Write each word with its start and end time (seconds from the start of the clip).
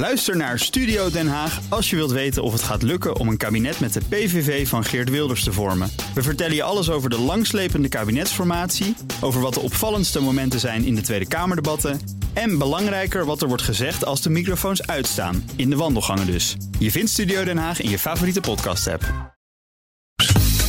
Luister 0.00 0.36
naar 0.36 0.58
Studio 0.58 1.10
Den 1.10 1.28
Haag 1.28 1.60
als 1.68 1.90
je 1.90 1.96
wilt 1.96 2.10
weten 2.10 2.42
of 2.42 2.52
het 2.52 2.62
gaat 2.62 2.82
lukken 2.82 3.16
om 3.16 3.28
een 3.28 3.36
kabinet 3.36 3.80
met 3.80 3.92
de 3.92 4.00
PVV 4.08 4.68
van 4.68 4.84
Geert 4.84 5.10
Wilders 5.10 5.44
te 5.44 5.52
vormen. 5.52 5.90
We 6.14 6.22
vertellen 6.22 6.54
je 6.54 6.62
alles 6.62 6.90
over 6.90 7.10
de 7.10 7.18
langslepende 7.18 7.88
kabinetsformatie, 7.88 8.96
over 9.20 9.40
wat 9.40 9.54
de 9.54 9.60
opvallendste 9.60 10.20
momenten 10.20 10.60
zijn 10.60 10.84
in 10.84 10.94
de 10.94 11.00
Tweede 11.00 11.28
Kamerdebatten 11.28 12.00
en 12.32 12.58
belangrijker 12.58 13.24
wat 13.24 13.42
er 13.42 13.48
wordt 13.48 13.62
gezegd 13.62 14.04
als 14.04 14.22
de 14.22 14.30
microfoons 14.30 14.86
uitstaan, 14.86 15.50
in 15.56 15.70
de 15.70 15.76
wandelgangen 15.76 16.26
dus. 16.26 16.56
Je 16.78 16.90
vindt 16.90 17.10
Studio 17.10 17.44
Den 17.44 17.58
Haag 17.58 17.80
in 17.80 17.90
je 17.90 17.98
favoriete 17.98 18.40
podcast-app. 18.40 19.34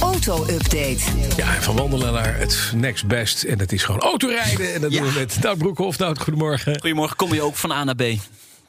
Auto-update. 0.02 1.02
Ja, 1.38 1.55
en 1.55 1.63
van 1.63 1.75
wandelen 1.75 2.13
naar 2.13 2.38
het 2.38 2.71
next 2.75 3.07
best. 3.07 3.43
En 3.43 3.57
dat 3.57 3.71
is 3.71 3.84
gewoon 3.84 4.02
autorijden. 4.02 4.73
En 4.73 4.82
dat 4.82 4.91
doen 4.91 5.04
we 5.04 5.20
met 5.20 5.38
Nout 5.41 5.57
Broekhoff. 5.57 5.98
Nout, 5.98 6.20
goedemorgen. 6.20 6.79
Goedemorgen, 6.79 7.16
kom 7.16 7.34
je 7.34 7.41
ook 7.41 7.55
van 7.55 7.71
A 7.71 7.84
naar 7.84 7.95
B? 7.95 8.04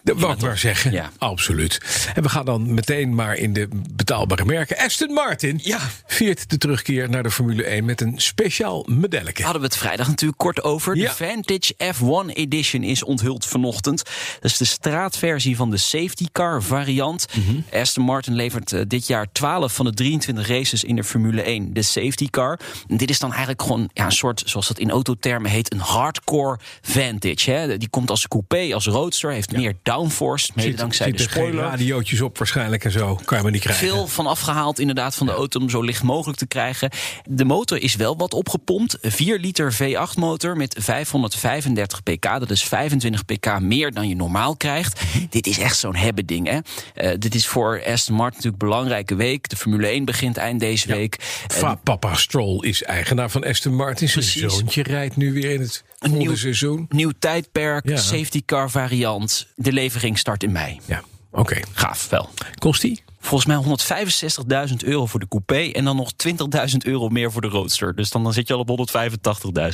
Dat 0.05 0.17
ik 0.31 0.41
maar 0.41 0.59
zeggen. 0.59 0.93
Ja. 0.93 1.11
Absoluut. 1.19 1.81
En 2.15 2.23
we 2.23 2.29
gaan 2.29 2.45
dan 2.45 2.75
meteen 2.75 3.15
maar 3.15 3.37
in 3.37 3.53
de 3.53 3.69
betaalbare 3.95 4.45
merken. 4.45 4.79
Aston 4.79 5.13
Martin 5.13 5.61
Ja. 5.63 5.79
viert 6.07 6.51
de 6.51 6.59
terugkeer 6.59 7.11
naar 7.11 7.23
de 7.23 7.31
Formule 7.31 7.65
1 7.65 7.85
met 7.85 8.01
een 8.01 8.15
speciaal 8.17 8.87
medelletje. 8.89 9.43
Hadden 9.43 9.63
we 9.63 9.69
het 9.69 9.77
vrijdag 9.77 10.09
natuurlijk 10.09 10.39
kort 10.41 10.63
over. 10.63 10.97
Ja. 10.97 11.09
De 11.09 11.15
Vantage 11.15 11.75
F1 11.95 12.33
Edition 12.33 12.83
is 12.83 13.03
onthuld 13.05 13.47
vanochtend. 13.47 14.03
Dat 14.41 14.51
is 14.51 14.57
de 14.57 14.65
straatversie 14.65 15.57
van 15.57 15.71
de 15.71 15.77
safety 15.77 16.27
car 16.33 16.63
variant. 16.63 17.27
Mhm. 17.35 17.81
Aston 17.81 18.05
Martin 18.05 18.35
levert 18.35 18.73
eh, 18.73 18.81
dit 18.87 19.07
jaar 19.07 19.27
12 19.33 19.75
van 19.75 19.85
de 19.85 19.95
23 19.95 20.49
races 20.49 20.85
in 20.85 20.97
de 20.97 21.05
Formule 21.05 21.43
1. 21.43 21.73
De 21.73 21.83
safety 21.83 22.27
car. 22.31 22.59
En 22.89 22.97
dit 22.97 23.11
is 23.11 23.19
dan 23.19 23.31
eigenlijk 23.31 23.63
gewoon 23.63 23.91
ja, 23.93 24.05
een 24.05 24.13
soort, 24.13 24.43
zoals 24.47 24.69
dat 24.69 24.79
in 24.79 24.91
autotermen 24.91 25.51
heet, 25.51 25.73
een 25.73 25.79
hardcore 25.81 26.59
Vantage. 26.83 27.51
Hè. 27.51 27.79
Die 27.79 27.89
komt 27.89 28.11
als 28.11 28.29
coupé, 28.29 28.75
als 28.75 28.87
roadster, 28.87 29.31
heeft 29.33 29.53
meer 29.53 29.75
downforce, 29.97 30.51
mede 30.55 30.75
dankzij 30.77 31.13
de 31.13 31.23
spoiler. 31.23 31.61
radiootjes 31.65 32.21
op 32.21 32.39
waarschijnlijk 32.39 32.85
en 32.85 32.91
zo. 32.91 33.21
Kan 33.25 33.37
je 33.37 33.43
maar 33.43 33.53
niet 33.53 33.61
krijgen. 33.61 33.87
Veel 33.89 34.07
van 34.07 34.27
afgehaald 34.27 34.79
inderdaad 34.79 35.15
van 35.15 35.27
de 35.27 35.33
auto 35.33 35.61
om 35.61 35.71
zo 35.71 35.81
licht 35.83 36.03
mogelijk 36.03 36.39
te 36.39 36.47
krijgen. 36.47 36.91
De 37.29 37.45
motor 37.45 37.79
is 37.83 37.95
wel 37.97 38.17
wat 38.17 38.35
opgepompt. 38.35 38.99
4 39.03 39.39
liter 39.39 39.75
V8 39.75 40.15
motor 40.19 40.57
met 40.57 40.77
535 40.81 42.03
pk. 42.03 42.23
Dat 42.23 42.51
is 42.51 42.63
25 42.65 43.25
pk 43.25 43.61
meer 43.61 43.91
dan 43.93 44.09
je 44.09 44.17
normaal 44.17 44.57
krijgt. 44.57 45.01
Dit 45.31 45.47
is 45.47 45.59
echt 45.59 45.77
zo'n 45.79 45.97
hebben 45.97 46.27
ding. 46.27 46.49
Hè? 46.49 46.59
Eh, 46.95 47.17
dit 47.19 47.35
is 47.35 47.47
voor 47.47 47.83
Aston 47.87 48.15
Martin 48.15 48.37
natuurlijk 48.37 48.63
een 48.63 48.69
belangrijke 48.69 49.15
week. 49.15 49.49
De 49.49 49.57
Formule 49.57 49.87
1 49.89 50.05
begint 50.05 50.37
eind 50.37 50.61
deze 50.61 50.89
week. 50.89 51.17
Va- 51.47 51.75
Papa 51.75 52.15
Stroll 52.15 52.59
is 52.61 52.83
eigenaar 52.83 53.31
van 53.31 53.45
Aston 53.45 53.75
Martin. 53.75 54.09
Zijn 54.09 54.51
zoontje 54.51 54.83
rijdt 54.83 55.17
nu 55.17 55.33
weer 55.33 55.51
in 55.51 55.61
het 55.61 55.85
Een 55.85 56.09
volgende 56.09 56.25
nieuw- 56.27 56.37
seizoen. 56.37 56.87
Nieuw 56.89 57.13
tijdperk, 57.19 57.89
Ja. 57.89 57.97
safety 57.97 58.43
car 58.47 58.71
variant. 58.71 59.47
De 59.55 59.73
levering 59.83 60.19
start 60.19 60.43
in 60.43 60.53
mei. 60.53 60.81
Ja, 60.85 61.03
oké. 61.31 61.61
Gaaf 61.73 62.09
wel. 62.09 62.29
Kost 62.59 62.81
die? 62.81 63.03
Volgens 63.21 63.47
mij 63.47 64.69
165.000 64.69 64.75
euro 64.85 65.07
voor 65.07 65.21
de 65.21 65.29
coupé 65.29 65.71
en 65.73 65.85
dan 65.85 65.97
nog 65.97 66.13
20.000 66.71 66.77
euro 66.85 67.09
meer 67.09 67.33
voor 67.33 67.41
de 67.41 67.49
roadster. 67.49 67.95
Dus 67.95 68.11
dan, 68.11 68.23
dan 68.23 68.33
zit 68.33 68.49
je 68.49 68.55
al 68.55 68.65
op 68.67 68.91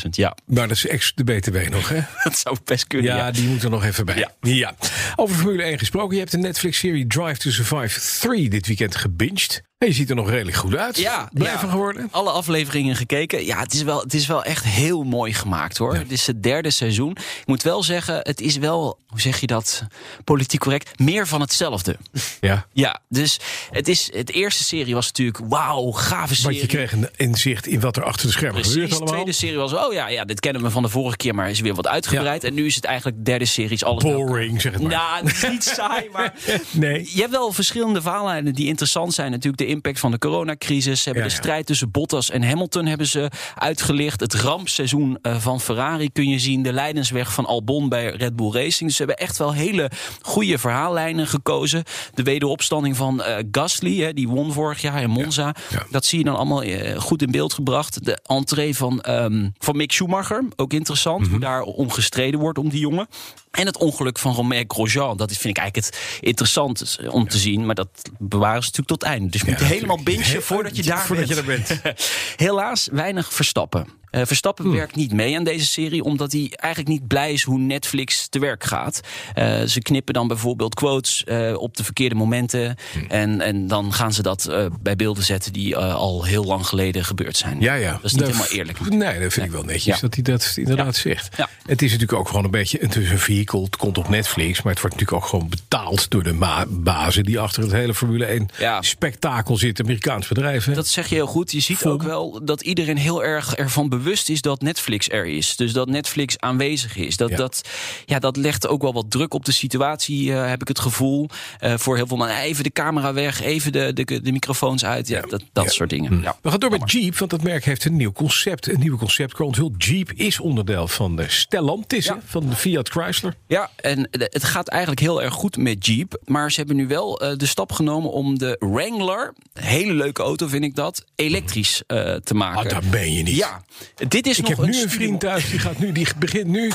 185.000. 0.02 0.08
Ja, 0.10 0.36
Maar 0.46 0.68
dat 0.68 0.76
is 0.76 0.86
ex 0.86 1.12
de 1.14 1.24
BTW 1.24 1.56
nog, 1.70 1.88
hè? 1.88 2.00
dat 2.24 2.38
zou 2.38 2.56
best 2.64 2.86
kunnen. 2.86 3.10
Ja, 3.10 3.16
Ja, 3.16 3.30
die 3.30 3.48
moet 3.48 3.62
er 3.62 3.70
nog 3.70 3.84
even 3.84 4.06
bij. 4.06 4.28
Ja. 4.40 4.74
Over 5.16 5.36
Formule 5.36 5.62
1 5.62 5.78
gesproken. 5.78 6.12
Je 6.12 6.18
hebt 6.20 6.30
de 6.30 6.38
Netflix-serie 6.38 7.06
Drive 7.06 7.36
to 7.36 7.50
Survive 7.50 8.00
3 8.28 8.48
dit 8.48 8.66
weekend 8.66 8.96
gebinged. 8.96 9.62
Je 9.86 9.92
ziet 9.92 10.10
er 10.10 10.16
nog 10.16 10.30
redelijk 10.30 10.56
goed 10.56 10.76
uit. 10.76 10.96
Ja, 10.98 11.28
Blij 11.32 11.52
ja. 11.52 11.58
van 11.58 11.70
geworden? 11.70 12.08
Alle 12.10 12.30
afleveringen 12.30 12.96
gekeken. 12.96 13.44
Ja, 13.44 13.58
het 13.60 13.72
is 13.74 13.82
wel, 13.82 14.00
het 14.00 14.14
is 14.14 14.26
wel 14.26 14.44
echt 14.44 14.64
heel 14.64 15.02
mooi 15.02 15.32
gemaakt 15.34 15.76
hoor. 15.78 15.94
Het 15.94 16.10
is 16.10 16.26
het 16.26 16.42
derde 16.42 16.70
seizoen. 16.70 17.10
Ik 17.10 17.46
moet 17.46 17.62
wel 17.62 17.82
zeggen, 17.82 18.20
het 18.22 18.40
is 18.40 18.56
wel, 18.56 18.98
hoe 19.06 19.20
zeg 19.20 19.40
je 19.40 19.46
dat, 19.46 19.82
politiek 20.24 20.60
correct, 20.60 20.98
meer 20.98 21.26
van 21.26 21.40
hetzelfde. 21.40 21.96
Ja. 22.40 22.66
Ja, 22.72 23.00
dus 23.08 23.40
het 23.70 23.88
is, 23.88 24.10
het 24.12 24.30
eerste 24.32 24.64
serie 24.64 24.94
was 24.94 25.06
natuurlijk, 25.06 25.38
wauw, 25.48 25.90
gave 25.90 26.34
serie. 26.34 26.58
Want 26.58 26.70
je 26.70 26.76
kreeg 26.76 26.92
een 26.92 27.08
inzicht 27.16 27.66
in 27.66 27.80
wat 27.80 27.96
er 27.96 28.04
achter 28.04 28.26
de 28.26 28.32
schermen 28.32 28.54
Precies, 28.54 28.72
gebeurt 28.72 28.90
de 28.90 28.96
allemaal. 28.96 29.14
tweede 29.14 29.32
serie 29.38 29.56
was, 29.56 29.72
oh 29.72 29.92
ja, 29.92 30.08
ja, 30.08 30.24
dit 30.24 30.40
kennen 30.40 30.62
we 30.62 30.70
van 30.70 30.82
de 30.82 30.88
vorige 30.88 31.16
keer, 31.16 31.34
maar 31.34 31.50
is 31.50 31.60
weer 31.60 31.74
wat 31.74 31.86
uitgebreid. 31.86 32.44
En 32.44 32.54
nu 32.54 32.66
is 32.66 32.74
het 32.74 32.84
eigenlijk 32.84 33.16
de 33.16 33.22
derde 33.22 33.44
serie, 33.44 33.70
is 33.72 33.84
alles. 33.84 34.02
Boring, 34.02 34.60
zeg 34.60 34.72
het 34.72 34.82
maar. 34.82 34.90
Nou, 34.90 35.24
het 35.26 35.34
is 35.34 35.48
niet 35.50 35.64
saai, 35.64 36.08
maar 36.12 36.34
Nee. 36.70 37.10
je 37.14 37.20
hebt 37.20 37.32
wel 37.32 37.52
verschillende 37.52 38.02
verhaallijnen 38.02 38.54
die 38.54 38.66
interessant 38.66 39.14
zijn. 39.14 39.30
Natuurlijk 39.30 39.56
de 39.58 39.66
impact 39.68 40.00
van 40.00 40.10
de 40.10 40.18
coronacrisis. 40.18 40.98
Ze 41.02 41.04
hebben 41.08 41.22
Ja, 41.22 41.28
de 41.28 41.34
strijd 41.34 41.66
tussen 41.66 41.90
Bottas 41.90 42.30
en 42.30 42.42
Hamilton 42.42 42.86
hebben 42.86 43.06
ze 43.06 43.30
uitgelicht. 43.54 44.20
Het 44.20 44.34
rampseizoen 44.34 45.18
eh, 45.22 45.36
van 45.36 45.60
Ferrari 45.60 46.10
kun 46.12 46.28
je 46.28 46.38
zien. 46.38 46.62
De 46.62 46.72
leidensweg 46.72 47.32
van 47.32 47.46
Albon 47.46 47.88
bij 47.88 48.10
Red 48.10 48.36
Bull 48.36 48.50
Racing. 48.52 48.88
Dus 48.88 48.96
ze 48.96 49.04
hebben 49.04 49.16
echt 49.26 49.36
wel 49.38 49.52
hele 49.52 49.90
goede 50.22 50.58
verhaallijnen 50.58 51.26
gekozen. 51.26 51.82
De 52.14 52.22
wederopstanding 52.22 52.96
van 52.96 53.22
eh, 53.22 53.44
Gasly, 53.50 53.98
hè, 54.00 54.12
die 54.12 54.28
won 54.28 54.52
vorig 54.52 54.82
jaar 54.82 55.02
in 55.02 55.10
Monza. 55.10 55.54
ja. 55.70 55.86
Dat 55.90 56.04
zie 56.04 56.18
je 56.18 56.24
dan 56.24 56.36
allemaal 56.36 56.62
eh, 56.62 57.00
goed 57.00 57.22
in 57.22 57.30
beeld 57.30 57.52
gebracht. 57.52 58.04
De 58.04 58.18
entree 58.26 58.76
van, 58.76 59.00
ehm, 59.00 59.48
van 59.58 59.76
Mick 59.76 59.92
Schumacher, 59.92 60.44
ook 60.56 60.72
interessant. 60.72 61.20
Mhm. 61.20 61.30
Hoe 61.30 61.40
daar 61.40 61.62
om 61.62 61.90
gestreden 61.90 62.40
wordt 62.40 62.58
om 62.58 62.68
die 62.68 62.80
jongen. 62.80 63.06
En 63.50 63.66
het 63.66 63.76
ongeluk 63.76 64.18
van 64.18 64.34
Romain 64.34 64.64
Grosjean. 64.68 65.16
Dat 65.16 65.30
is, 65.30 65.38
vind 65.38 65.56
ik 65.56 65.62
eigenlijk 65.62 65.94
het 65.94 66.18
interessant 66.20 66.98
om 67.10 67.28
te 67.28 67.38
zien. 67.38 67.66
Maar 67.66 67.74
dat 67.74 67.88
bewaren 68.18 68.62
ze 68.62 68.68
natuurlijk 68.70 68.88
tot 68.88 69.02
het 69.02 69.10
einde. 69.10 69.30
Dus 69.30 69.40
je 69.40 69.50
moet 69.50 69.60
helemaal 69.60 70.02
bingen 70.02 70.42
voordat 70.42 70.76
je 70.76 70.82
daar 70.92 71.06
voordat 71.06 71.44
bent. 71.44 71.68
je 71.68 71.74
er 71.74 71.82
bent. 71.82 72.00
Helaas 72.36 72.88
weinig 72.92 73.32
Verstappen. 73.32 73.97
Eh, 74.10 74.22
Verstappen 74.24 74.70
werkt 74.72 74.94
niet 74.96 75.12
mee 75.12 75.36
aan 75.36 75.44
deze 75.44 75.66
serie, 75.66 76.02
omdat 76.04 76.32
hij 76.32 76.52
eigenlijk 76.56 76.92
niet 76.92 77.06
blij 77.06 77.32
is 77.32 77.42
hoe 77.42 77.58
Netflix 77.58 78.28
te 78.28 78.38
werk 78.38 78.64
gaat. 78.64 79.00
Eh, 79.34 79.62
ze 79.62 79.80
knippen 79.80 80.14
dan 80.14 80.28
bijvoorbeeld 80.28 80.74
quotes 80.74 81.24
eh, 81.24 81.54
op 81.58 81.76
de 81.76 81.84
verkeerde 81.84 82.14
momenten. 82.14 82.76
En, 83.08 83.40
en 83.40 83.66
dan 83.66 83.92
gaan 83.92 84.12
ze 84.12 84.22
dat 84.22 84.50
bij 84.80 84.96
beelden 84.96 85.24
zetten 85.24 85.52
die 85.52 85.76
al 85.76 86.24
heel 86.24 86.44
lang 86.44 86.66
geleden 86.66 87.04
gebeurd 87.04 87.36
zijn. 87.36 87.60
Ja, 87.60 87.74
ja. 87.74 87.92
Dat 87.92 88.04
is 88.04 88.12
niet 88.12 88.22
helemaal 88.22 88.46
eerlijk. 88.46 88.90
Nee, 88.90 89.20
dat 89.20 89.32
vind 89.32 89.46
ik 89.46 89.52
wel 89.52 89.62
netjes 89.62 89.84
Ja. 89.94 90.00
dat 90.00 90.14
hij 90.14 90.22
dat 90.22 90.52
inderdaad 90.56 90.94
Ja. 90.96 91.00
zegt. 91.02 91.36
Ja. 91.36 91.48
Het 91.66 91.82
is 91.82 91.90
natuurlijk 91.92 92.18
ook 92.18 92.28
gewoon 92.28 92.44
een 92.44 92.50
beetje 92.50 92.78
het 92.80 92.96
is 92.96 93.10
een 93.10 93.18
vehicle. 93.18 93.62
Het 93.62 93.76
komt 93.76 93.98
op 93.98 94.08
Netflix, 94.08 94.62
maar 94.62 94.72
het 94.72 94.82
wordt 94.82 94.96
natuurlijk 94.96 95.24
ook 95.24 95.30
gewoon 95.30 95.48
betaald 95.48 96.10
door 96.10 96.22
de 96.22 96.66
bazen 96.68 97.24
die 97.24 97.38
achter 97.38 97.62
het 97.62 97.72
hele 97.72 97.94
Formule 97.94 98.24
1 98.26 98.48
Ja. 98.58 98.82
spektakel 98.82 99.56
zitten. 99.56 99.84
Amerikaans 99.84 100.28
bedrijf. 100.28 100.64
hè? 100.64 100.74
Dat 100.74 100.88
zeg 100.88 101.08
je 101.08 101.14
heel 101.14 101.26
goed. 101.26 101.52
Je 101.52 101.60
ziet 101.60 101.76
Vol. 101.78 101.92
ook 101.92 102.02
wel 102.02 102.40
dat 102.44 102.60
iedereen 102.62 102.96
heel 102.96 103.24
erg 103.24 103.54
ervan 103.54 103.88
bewust 103.88 103.96
is 104.06 104.40
dat 104.40 104.60
Netflix 104.60 105.08
er 105.10 105.26
is. 105.26 105.56
Dus 105.56 105.72
dat 105.72 105.88
Netflix 105.88 106.38
aanwezig 106.38 106.96
is. 106.96 107.16
Dat, 107.16 107.30
Ja. 107.30 107.36
dat, 107.36 107.68
ja, 108.06 108.18
dat 108.18 108.36
legt 108.36 108.66
ook 108.68 108.82
wel 108.82 108.92
wat 108.92 109.10
druk 109.10 109.34
op 109.34 109.44
de 109.44 109.52
situatie, 109.52 110.32
eh, 110.32 110.48
heb 110.48 110.60
ik 110.60 110.68
het 110.68 110.78
gevoel. 110.78 111.28
Eh, 111.58 111.74
voor 111.76 111.96
heel 111.96 112.06
veel 112.06 112.16
mensen. 112.16 112.36
Even 112.42 112.64
de 112.64 112.70
camera 112.70 113.12
weg, 113.12 113.42
even 113.42 113.72
de, 113.72 113.92
de, 113.92 114.20
de 114.20 114.32
microfoons 114.32 114.84
uit. 114.84 115.08
Ja, 115.08 115.20
dat, 115.20 115.42
dat 115.52 115.64
Ja. 115.64 115.70
soort 115.70 115.90
dingen. 115.90 116.20
Ja. 116.22 116.36
We 116.42 116.50
gaan 116.50 116.60
door 116.60 116.70
met 116.70 116.92
Jeep, 116.92 117.16
want 117.18 117.30
dat 117.30 117.42
merk 117.42 117.64
heeft 117.64 117.84
een 117.84 117.96
nieuw 117.96 118.12
concept. 118.12 118.68
Een 118.68 118.80
nieuwe 118.80 118.98
concept 118.98 119.40
onthuld. 119.40 119.84
Jeep 119.84 120.12
is 120.12 120.40
onderdeel 120.40 120.88
van 120.88 121.16
de 121.16 121.24
Stellantis, 121.28 122.04
Ja. 122.04 122.14
hè, 122.14 122.20
van 122.24 122.48
de 122.48 122.56
Fiat 122.56 122.88
Chrysler. 122.88 123.34
Ja, 123.46 123.70
en 123.76 124.08
het 124.10 124.44
gaat 124.44 124.68
eigenlijk 124.68 125.00
heel 125.00 125.22
erg 125.22 125.34
goed 125.34 125.56
met 125.56 125.86
Jeep. 125.86 126.20
Maar 126.24 126.50
ze 126.52 126.58
hebben 126.58 126.76
nu 126.76 126.86
wel 126.86 127.20
eh, 127.20 127.36
de 127.36 127.46
stap 127.46 127.72
genomen 127.72 128.10
om 128.12 128.38
de 128.38 128.56
Wrangler, 128.58 129.34
hele 129.52 129.92
leuke 129.94 130.22
auto 130.22 130.46
vind 130.46 130.64
ik 130.64 130.74
dat, 130.74 131.04
elektrisch 131.14 131.82
eh, 131.86 132.14
te 132.14 132.34
maken. 132.34 132.58
Ah, 132.60 132.68
daar 132.70 132.90
ben 132.90 133.12
je 133.12 133.22
niet. 133.22 133.36
Ja, 133.36 133.62
dit 134.08 134.26
is 134.26 134.38
Ik 134.38 134.48
nog 134.48 134.56
heb 134.56 134.66
nu 134.66 134.82
een 134.82 134.90
vriend 134.90 135.20
thuis, 135.20 135.50
die, 135.50 135.58
gaat 135.58 135.78
nu, 135.78 135.92
die 135.92 136.06
begint 136.18 136.46
nu, 136.46 136.70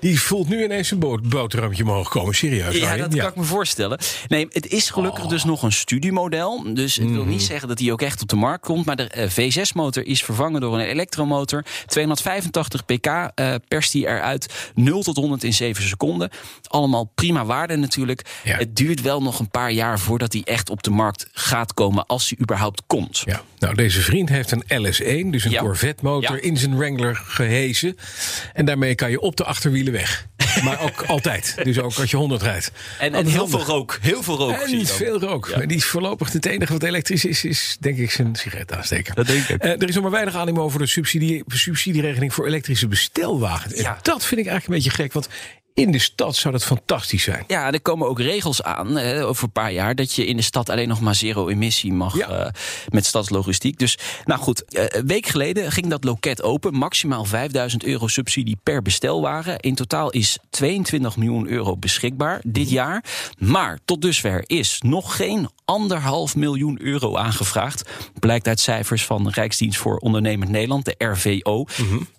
die 0.00 0.20
voelt 0.20 0.48
nu 0.48 0.64
ineens 0.64 0.90
een 0.90 0.98
boterhampje 1.22 1.82
omhoog 1.82 2.08
komen. 2.08 2.34
Serieus, 2.34 2.76
Ja, 2.76 2.96
dat 2.96 3.16
kan 3.16 3.28
ik 3.28 3.36
me 3.36 3.42
voorstellen. 3.42 3.98
Nee, 4.28 4.46
het 4.50 4.66
is 4.66 4.90
gelukkig 4.90 5.26
dus 5.26 5.44
nog 5.44 5.62
een 5.62 5.72
studiemodel. 5.72 6.74
Dus 6.74 6.94
het 6.96 7.10
wil 7.10 7.24
niet 7.24 7.42
zeggen 7.42 7.68
dat 7.68 7.78
die 7.78 7.92
ook 7.92 8.02
echt 8.02 8.22
op 8.22 8.28
de 8.28 8.36
markt 8.36 8.64
komt. 8.64 8.86
Maar 8.86 8.96
de 8.96 9.08
eh, 9.08 9.30
V6-motor 9.30 10.06
is 10.06 10.24
vervangen 10.24 10.60
door 10.60 10.74
een 10.74 10.86
elektromotor. 10.86 11.64
285 11.86 12.84
pk 12.84 13.06
eh 13.34 13.54
perst 13.68 13.92
die 13.92 14.06
eruit. 14.06 14.70
0 14.74 15.02
tot 15.02 15.16
100 15.16 15.44
in 15.44 15.52
7 15.54 15.84
seconden. 15.84 16.30
Allemaal 16.68 17.10
prima 17.14 17.44
waarde 17.44 17.76
natuurlijk. 17.76 18.22
Ja. 18.44 18.56
Het 18.56 18.76
duurt 18.76 19.00
wel 19.00 19.22
nog 19.22 19.38
een 19.38 19.50
paar 19.50 19.70
jaar 19.70 19.98
voordat 19.98 20.30
die 20.30 20.44
echt 20.44 20.70
op 20.70 20.82
de 20.82 20.90
markt 20.90 21.26
gaat 21.32 21.74
komen. 21.74 22.06
Als 22.06 22.28
die 22.28 22.38
überhaupt 22.40 22.82
komt. 22.86 23.22
Ja, 23.24 23.42
nou 23.58 23.74
deze 23.74 24.00
vriend 24.00 24.28
heeft 24.28 24.50
een 24.50 24.62
LS1, 24.64 25.30
dus 25.30 25.44
een 25.44 25.50
Ja. 25.50 25.60
Corvette 25.60 26.04
motor, 26.04 26.36
Ja. 26.36 26.42
in 26.42 26.56
zijn 26.56 26.63
Wrangler 26.70 27.22
gehezen. 27.26 27.96
En 28.52 28.64
daarmee 28.64 28.94
kan 28.94 29.10
je 29.10 29.20
op 29.20 29.36
de 29.36 29.44
achterwielen 29.44 29.92
weg. 29.92 30.26
Maar 30.62 30.80
ook 30.80 31.02
altijd. 31.14 31.54
Dus 31.62 31.78
ook 31.78 31.94
als 31.94 32.10
je 32.10 32.16
100 32.16 32.42
rijdt. 32.42 32.70
En, 32.98 33.14
en 33.14 33.26
heel 33.26 33.36
handig. 33.38 33.64
veel 33.64 33.74
rook. 33.74 33.98
Heel 34.00 34.22
veel 34.22 34.36
rook. 34.36 34.50
En 34.52 34.70
niet 34.70 34.90
veel 34.90 35.20
rook. 35.20 35.54
Maar 35.56 35.66
die 35.66 35.76
is 35.76 35.84
voorlopig 35.84 36.32
het 36.32 36.46
enige 36.46 36.72
wat 36.72 36.82
elektrisch 36.82 37.24
is, 37.24 37.44
is 37.44 37.76
denk 37.80 37.98
ik 37.98 38.10
zijn 38.10 38.36
sigaret 38.36 38.68
Dat 39.14 39.26
denk 39.26 39.48
ik. 39.48 39.60
Eh, 39.60 39.70
er 39.70 39.88
is 39.88 39.94
nog 39.94 40.02
maar 40.02 40.12
weinig 40.12 40.34
animo 40.36 40.62
over 40.62 40.78
de 40.78 40.86
subsidie, 40.86 41.42
subsidieregeling 41.46 42.34
voor 42.34 42.46
elektrische 42.46 42.88
bestelwagens. 42.88 43.74
En 43.74 43.82
Ja. 43.82 43.98
dat 44.02 44.24
vind 44.24 44.40
ik 44.40 44.46
eigenlijk 44.46 44.66
een 44.66 44.74
beetje 44.74 45.02
gek. 45.02 45.12
Want 45.12 45.28
in 45.74 45.90
de 45.90 45.98
stad 45.98 46.36
zou 46.36 46.54
dat 46.54 46.64
fantastisch 46.64 47.22
zijn. 47.22 47.44
Ja, 47.46 47.72
er 47.72 47.80
komen 47.80 48.08
ook 48.08 48.20
regels 48.20 48.62
aan 48.62 48.96
hè, 48.96 49.26
over 49.26 49.44
een 49.44 49.50
paar 49.52 49.72
jaar 49.72 49.94
dat 49.94 50.12
je 50.14 50.26
in 50.26 50.36
de 50.36 50.42
stad 50.42 50.68
alleen 50.68 50.88
nog 50.88 51.00
maar 51.00 51.14
zero 51.14 51.48
emissie 51.48 51.92
mag 51.92 52.16
Ja. 52.16 52.28
eh, 52.28 52.50
met 52.88 53.06
stadslogistiek. 53.06 53.78
Dus 53.78 53.98
nou 54.24 54.40
goed, 54.40 54.64
eh, 54.64 54.84
een 54.88 55.06
week 55.06 55.26
geleden 55.26 55.72
ging 55.72 55.86
dat 55.86 56.04
loket 56.04 56.42
open. 56.42 56.74
Maximaal 56.74 57.24
5000 57.24 57.84
euro 57.84 58.06
subsidie 58.06 58.56
per 58.62 58.82
bestelwagen. 58.82 59.58
In 59.60 59.74
totaal 59.74 60.10
is 60.10 60.38
22 60.50 61.16
miljoen 61.16 61.48
euro 61.48 61.76
beschikbaar 61.76 62.40
dit 62.46 62.70
jaar. 62.70 63.04
Maar 63.38 63.78
tot 63.84 64.02
dusver 64.02 64.42
is 64.46 64.78
nog 64.84 65.16
geen 65.16 65.48
anderhalf 65.64 66.36
miljoen 66.36 66.78
euro 66.80 67.16
aangevraagd. 67.16 67.90
Blijkt 68.18 68.48
uit 68.48 68.60
cijfers 68.60 69.04
van 69.04 69.24
de 69.24 69.30
Rijksdienst 69.30 69.78
voor 69.78 69.96
Ondernemend 69.96 70.50
Nederland, 70.50 70.84
de 70.84 70.94
RVO. 70.98 71.66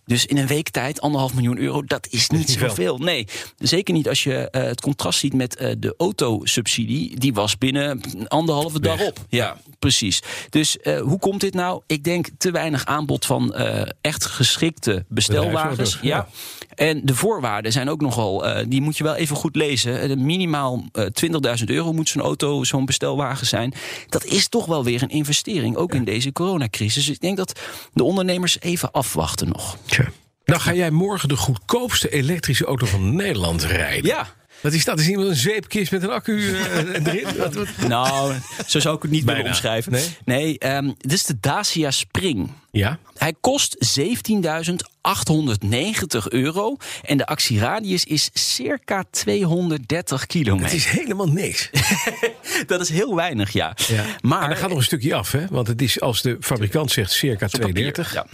Dus 0.05 0.25
in 0.25 0.37
een 0.37 0.47
week 0.47 0.69
tijd 0.69 1.01
anderhalf 1.01 1.33
miljoen 1.33 1.57
euro, 1.57 1.83
dat 1.83 2.07
is 2.09 2.29
niet 2.29 2.47
niet 2.47 2.57
veel. 2.57 2.69
zoveel. 2.69 2.97
Nee, 2.97 3.27
zeker 3.57 3.93
niet 3.93 4.09
als 4.09 4.23
je 4.23 4.49
eh, 4.49 4.63
het 4.63 4.81
contrast 4.81 5.19
ziet 5.19 5.33
met 5.33 5.55
eh, 5.55 5.71
de 5.77 5.93
autosubsidie. 5.97 7.19
Die 7.19 7.33
was 7.33 7.57
binnen 7.57 8.01
anderhalve 8.27 8.79
dag 8.79 9.01
op. 9.01 9.19
Ja, 9.29 9.57
precies. 9.79 10.21
Dus 10.49 10.77
eh, 10.77 11.01
hoe 11.01 11.19
komt 11.19 11.41
dit 11.41 11.53
nou? 11.53 11.81
Ik 11.87 12.03
denk 12.03 12.27
te 12.37 12.51
weinig 12.51 12.85
aanbod 12.85 13.25
van 13.25 13.53
echt 14.01 14.25
geschikte 14.25 15.05
bestelwagens. 15.07 15.99
Ja. 16.01 16.09
ja. 16.09 16.27
En 16.75 17.01
de 17.03 17.15
voorwaarden 17.15 17.71
zijn 17.71 17.89
ook 17.89 18.01
nogal, 18.01 18.45
die 18.67 18.81
moet 18.81 18.97
je 18.97 19.03
wel 19.03 19.15
even 19.15 19.35
goed 19.35 19.55
lezen. 19.55 20.25
Minimaal 20.25 20.83
eh 20.91 21.05
20.000 21.59 21.63
euro 21.65 21.93
moet 21.93 22.09
zo'n 22.09 22.21
auto, 22.21 22.63
zo'n 22.63 22.85
bestelwagen 22.85 23.34
zijn. 23.43 23.73
Dat 24.09 24.25
is 24.25 24.47
toch 24.47 24.65
wel 24.65 24.83
weer 24.83 25.03
een 25.03 25.09
investering, 25.09 25.75
ook 25.75 25.93
in 25.93 26.03
deze 26.03 26.31
coronacrisis. 26.31 27.05
Dus 27.05 27.15
ik 27.15 27.21
denk 27.21 27.37
dat 27.37 27.59
de 27.93 28.03
ondernemers 28.03 28.59
even 28.59 28.91
afwachten 28.91 29.47
nog. 29.47 29.77
Tja. 29.85 30.05
Nou 30.45 30.61
ga 30.61 30.73
jij 30.73 30.91
morgen 30.91 31.29
de 31.29 31.35
goedkoopste 31.37 32.09
elektrische 32.09 32.65
auto 32.65 32.85
van 32.85 33.15
Nederland 33.15 33.63
rijden. 33.63 34.05
Ja. 34.05 34.27
Wat 34.61 34.73
is 34.73 34.85
dat? 34.85 34.99
Is 34.99 35.07
iemand 35.07 35.27
een 35.27 35.35
zeepkist 35.35 35.91
met 35.91 36.03
een 36.03 36.09
accu 36.09 36.55
eh, 36.57 36.77
erin? 37.13 37.27
Nou, 37.87 38.33
zo 38.67 38.79
zou 38.79 38.95
ik 38.95 39.01
het 39.01 39.11
niet 39.11 39.19
willen 39.23 39.35
Bijna. 39.35 39.49
omschrijven. 39.49 39.91
Nee? 39.91 40.07
Nee, 40.25 40.59
ehm, 40.59 40.91
dit 40.97 41.11
is 41.11 41.23
de 41.23 41.37
Dacia 41.39 41.91
Spring. 41.91 42.51
Ja? 42.71 42.99
Hij 43.17 43.33
kost 43.41 43.99
17.890 43.99 46.27
euro. 46.27 46.75
En 47.03 47.17
de 47.17 47.25
actieradius 47.25 48.03
is 48.03 48.29
circa 48.33 49.03
230 49.11 50.25
kilometer. 50.25 50.65
Het 50.69 50.75
is 50.75 50.85
helemaal 50.85 51.27
niks. 51.27 51.69
Dat 52.67 52.81
is 52.81 52.89
heel 52.89 53.15
weinig, 53.15 53.51
ja. 53.51 53.75
Ja. 53.87 54.03
Maar 54.21 54.41
En 54.41 54.49
dan 54.49 54.57
gaat 54.57 54.69
nog 54.69 54.77
een 54.77 54.83
stukje 54.83 55.15
af, 55.15 55.31
hè? 55.31 55.45
Want 55.49 55.67
het 55.67 55.81
is 55.81 56.01
als 56.01 56.21
de 56.21 56.37
fabrikant 56.39 56.91
zegt 56.91 57.11
circa 57.11 57.45
op 57.45 57.51
papier, 57.51 57.93
230. 57.93 58.13
Ja. 58.13 58.25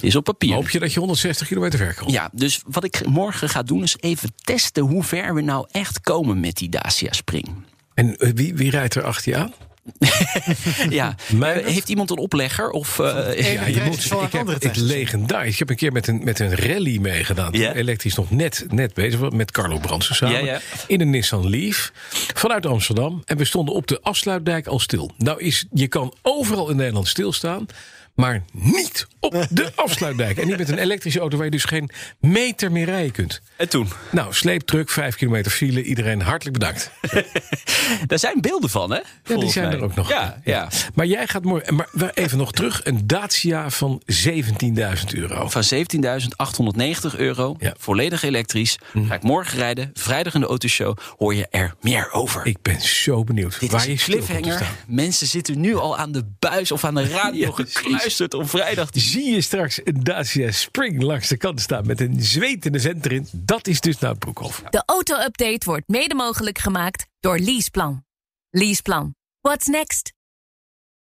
Is 0.00 0.16
op 0.16 0.24
papier. 0.24 0.54
Hoop 0.54 0.70
je 0.70 0.78
dat 0.78 0.92
je 0.92 0.98
160 0.98 1.46
kilometer 1.46 1.78
ver 1.78 1.94
komt. 1.94 2.10
Ja, 2.10 2.30
dus 2.32 2.62
wat 2.66 2.84
ik 2.84 3.06
morgen 3.06 3.48
ga 3.48 3.62
doen 3.62 3.82
is 3.82 3.96
even 4.00 4.32
testen 4.44 4.82
hoe 4.82 5.02
ver 5.02 5.34
we 5.34 5.40
nou 5.40 5.66
echt 5.70 6.00
komen 6.00 6.40
met 6.40 6.56
die 6.56 6.68
Dacia 6.68 7.12
Spring. 7.12 7.48
En 7.94 8.16
eh, 8.16 8.30
wie, 8.34 8.54
wie 8.54 8.70
rijdt 8.70 8.94
er 8.94 9.02
achter 9.02 9.32
je 9.32 9.38
aan? 9.38 9.52
Ja, 10.90 11.14
Mijn- 11.32 11.64
heeft 11.64 11.88
iemand 11.88 12.10
een 12.10 12.18
oplegger? 12.18 12.70
Of, 12.70 12.98
eh, 12.98 13.54
Ja, 13.54 13.66
je 13.66 13.80
moet, 13.86 14.04
van 14.04 14.16
ik 14.24 14.32
een 14.32 14.38
heb 14.38 14.48
andere 14.48 14.68
het 14.68 14.76
legendarisch. 14.76 15.52
Ik 15.52 15.58
heb 15.58 15.70
een 15.70 15.76
keer 15.76 15.92
met 15.92 16.06
een, 16.06 16.20
met 16.24 16.38
een 16.40 16.54
rally 16.56 16.98
meegedaan. 16.98 17.52
Ja. 17.52 17.72
Elektrisch 17.74 18.14
nog 18.14 18.30
net, 18.30 18.66
net 18.68 18.94
bezig 18.94 19.20
was, 19.20 19.32
met 19.32 19.50
Carlo 19.50 19.78
Bransen 19.78 20.14
samen. 20.14 20.60
In 20.86 21.00
een 21.00 21.10
Nissan 21.10 21.48
Leaf. 21.48 21.92
Vanuit 22.34 22.66
Amsterdam. 22.66 23.22
En 23.24 23.36
we 23.36 23.44
stonden 23.44 23.74
op 23.74 23.86
de 23.86 24.00
afsluitdijk 24.02 24.66
al 24.66 24.78
stil. 24.78 25.10
Nou 25.16 25.40
is, 25.42 25.66
je 25.72 25.88
kan 25.88 26.14
overal 26.22 26.70
in 26.70 26.76
Nederland 26.76 27.08
stilstaan. 27.08 27.66
Maar 28.14 28.42
niet 28.52 29.06
op 29.20 29.46
de 29.50 29.72
afsluitdijk. 29.84 30.38
En 30.38 30.46
niet 30.46 30.58
met 30.58 30.68
een 30.68 30.78
elektrische 30.78 31.20
auto 31.20 31.36
waar 31.36 31.44
je 31.44 31.50
dus 31.50 31.64
geen 31.64 31.90
meter 32.20 32.72
meer 32.72 32.84
rijden 32.84 33.12
kunt. 33.12 33.40
en 33.56 33.68
toen? 33.68 33.88
Nou, 34.10 34.34
sleepdruk, 34.34 34.90
vijf 34.90 35.16
kilometer 35.16 35.50
file. 35.52 35.82
Iedereen 35.82 36.20
hartelijk 36.22 36.58
bedankt. 36.58 36.90
Daar 38.06 38.18
zijn 38.18 38.40
beelden 38.40 38.70
van, 38.70 38.90
hè? 38.90 39.00
Ja, 39.24 39.36
die 39.36 39.50
zijn 39.50 39.68
mij. 39.68 39.76
er 39.76 39.82
ook 39.82 39.94
nog. 39.94 40.08
Ja, 40.08 40.40
ja. 40.44 40.68
Maar 40.94 41.06
jij 41.06 41.26
gaat 41.26 41.44
morgen. 41.44 41.74
Maar 41.74 41.88
even 42.14 42.38
nog 42.38 42.52
terug. 42.52 42.80
Een 42.84 43.06
Dacia 43.06 43.70
van 43.70 44.02
17.000 44.12 45.14
euro. 45.14 45.48
Van 45.48 45.62
17.890 45.74 47.16
euro, 47.16 47.56
Ja. 47.58 47.74
volledig 47.78 48.22
elektrisch. 48.22 48.78
Ga 49.06 49.14
ik 49.14 49.22
morgen 49.22 49.58
rijden. 49.58 49.90
Vrijdag 49.94 50.34
in 50.34 50.40
de 50.40 50.46
autoshow 50.46 50.96
hoor 51.18 51.34
je 51.34 51.46
er 51.50 51.74
meer 51.80 52.10
over. 52.12 52.46
Ik 52.46 52.56
ben 52.62 52.80
zo 52.80 53.24
benieuwd 53.24 53.60
Dit 53.60 53.70
waar 53.70 53.88
is 53.88 54.04
je 54.04 54.12
cliffhanger. 54.12 54.66
Mensen 54.86 55.26
zitten 55.26 55.60
nu 55.60 55.76
al 55.76 55.98
aan 55.98 56.12
de 56.12 56.24
buis 56.38 56.72
of 56.72 56.84
aan 56.84 56.94
de 56.94 57.08
radio 57.08 57.54
Ja, 57.88 58.01
gekluisterd 58.02 58.34
om 58.34 58.48
vrijdag. 58.48 58.88
Zie 58.92 59.34
je 59.34 59.40
straks 59.40 59.80
een 59.84 60.04
Dacia 60.04 60.50
Spring 60.50 61.02
langs 61.02 61.28
de 61.28 61.36
kant 61.36 61.60
staan 61.60 61.86
met 61.86 62.00
een 62.00 62.22
zwetende 62.22 62.80
vent 62.80 63.04
erin? 63.04 63.28
Dat 63.32 63.66
is 63.66 63.80
dus 63.80 64.00
het 64.00 64.18
Broekhoff. 64.18 64.62
De 64.70 64.82
auto-update 64.86 65.66
wordt 65.66 65.88
mede 65.88 66.14
mogelijk 66.14 66.58
gemaakt 66.58 67.06
door 67.20 67.38
Leaseplan. 67.38 68.04
Leaseplan. 68.50 69.14
What's 69.40 69.66
next? 69.66 70.12